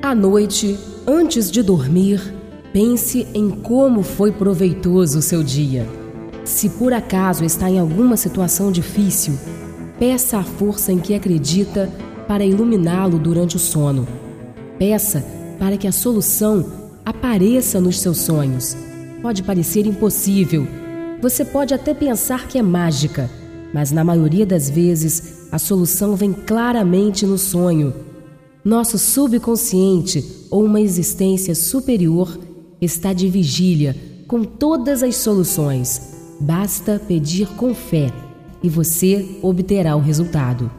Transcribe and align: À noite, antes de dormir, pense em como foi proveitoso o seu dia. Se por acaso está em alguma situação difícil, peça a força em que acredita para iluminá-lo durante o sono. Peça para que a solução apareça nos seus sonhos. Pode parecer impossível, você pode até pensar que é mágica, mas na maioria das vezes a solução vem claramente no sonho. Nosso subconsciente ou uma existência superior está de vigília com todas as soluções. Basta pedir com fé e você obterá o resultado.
À 0.00 0.14
noite, 0.14 0.78
antes 1.06 1.50
de 1.50 1.60
dormir, 1.60 2.32
pense 2.72 3.26
em 3.34 3.50
como 3.50 4.04
foi 4.04 4.30
proveitoso 4.30 5.18
o 5.18 5.22
seu 5.22 5.42
dia. 5.42 5.84
Se 6.44 6.68
por 6.70 6.92
acaso 6.92 7.44
está 7.44 7.68
em 7.68 7.80
alguma 7.80 8.16
situação 8.16 8.70
difícil, 8.70 9.36
peça 9.98 10.38
a 10.38 10.44
força 10.44 10.92
em 10.92 11.00
que 11.00 11.14
acredita 11.14 11.90
para 12.28 12.46
iluminá-lo 12.46 13.18
durante 13.18 13.56
o 13.56 13.58
sono. 13.58 14.06
Peça 14.78 15.24
para 15.58 15.76
que 15.76 15.88
a 15.88 15.92
solução 15.92 16.64
apareça 17.04 17.80
nos 17.80 17.98
seus 18.00 18.18
sonhos. 18.18 18.76
Pode 19.20 19.42
parecer 19.42 19.84
impossível, 19.84 20.64
você 21.20 21.44
pode 21.44 21.74
até 21.74 21.92
pensar 21.92 22.46
que 22.46 22.56
é 22.56 22.62
mágica, 22.62 23.28
mas 23.74 23.90
na 23.90 24.04
maioria 24.04 24.46
das 24.46 24.70
vezes 24.70 25.48
a 25.50 25.58
solução 25.58 26.14
vem 26.14 26.32
claramente 26.32 27.26
no 27.26 27.36
sonho. 27.36 27.92
Nosso 28.68 28.98
subconsciente 28.98 30.22
ou 30.50 30.62
uma 30.62 30.78
existência 30.78 31.54
superior 31.54 32.38
está 32.82 33.14
de 33.14 33.26
vigília 33.26 33.96
com 34.26 34.44
todas 34.44 35.02
as 35.02 35.16
soluções. 35.16 36.36
Basta 36.38 37.00
pedir 37.08 37.48
com 37.56 37.72
fé 37.72 38.12
e 38.62 38.68
você 38.68 39.38
obterá 39.40 39.96
o 39.96 40.00
resultado. 40.00 40.70